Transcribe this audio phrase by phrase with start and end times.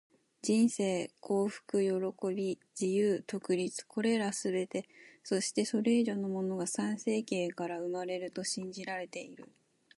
[0.41, 1.91] 人生、幸福、喜
[2.33, 4.89] び、自由、独立――これらすべて、
[5.23, 9.47] そしてそれ以上のものが参政権から生まれると信じられている。